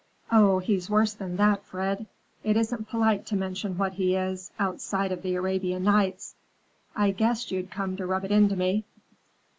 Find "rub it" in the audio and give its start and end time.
8.07-8.31